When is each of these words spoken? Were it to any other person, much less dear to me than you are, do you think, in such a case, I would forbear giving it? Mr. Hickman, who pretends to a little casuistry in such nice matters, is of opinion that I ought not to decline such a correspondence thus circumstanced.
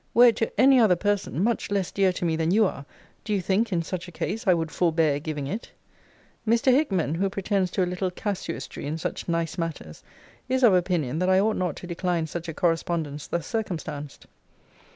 Were 0.15 0.29
it 0.29 0.35
to 0.37 0.51
any 0.59 0.79
other 0.79 0.95
person, 0.95 1.43
much 1.43 1.69
less 1.69 1.91
dear 1.91 2.11
to 2.13 2.25
me 2.25 2.35
than 2.35 2.49
you 2.49 2.65
are, 2.65 2.87
do 3.23 3.35
you 3.35 3.39
think, 3.39 3.71
in 3.71 3.83
such 3.83 4.07
a 4.07 4.11
case, 4.11 4.47
I 4.47 4.53
would 4.55 4.71
forbear 4.71 5.19
giving 5.19 5.45
it? 5.45 5.71
Mr. 6.47 6.71
Hickman, 6.71 7.13
who 7.13 7.29
pretends 7.29 7.69
to 7.69 7.83
a 7.83 7.85
little 7.85 8.09
casuistry 8.09 8.87
in 8.87 8.97
such 8.97 9.29
nice 9.29 9.59
matters, 9.59 10.01
is 10.49 10.63
of 10.63 10.73
opinion 10.73 11.19
that 11.19 11.29
I 11.29 11.39
ought 11.39 11.55
not 11.55 11.75
to 11.75 11.85
decline 11.85 12.25
such 12.25 12.47
a 12.47 12.53
correspondence 12.55 13.27
thus 13.27 13.45
circumstanced. 13.45 14.25